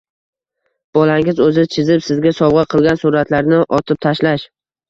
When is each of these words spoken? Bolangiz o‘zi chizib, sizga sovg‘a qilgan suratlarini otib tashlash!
Bolangiz 0.97 1.41
o‘zi 1.47 1.65
chizib, 1.75 2.03
sizga 2.07 2.33
sovg‘a 2.39 2.65
qilgan 2.75 3.01
suratlarini 3.05 3.63
otib 3.81 4.05
tashlash! 4.09 4.49